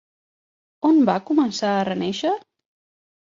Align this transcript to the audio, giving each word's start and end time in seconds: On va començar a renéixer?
On 0.89 1.01
va 1.09 1.17
començar 1.27 1.75
a 1.75 1.85
renéixer? 1.91 2.33